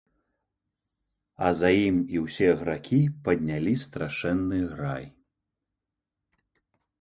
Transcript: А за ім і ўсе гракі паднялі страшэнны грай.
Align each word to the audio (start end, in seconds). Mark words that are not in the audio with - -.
А 1.47 1.51
за 1.59 1.69
ім 1.87 1.97
і 2.15 2.21
ўсе 2.25 2.47
гракі 2.61 2.99
паднялі 3.27 3.73
страшэнны 3.85 4.59
грай. 4.73 5.05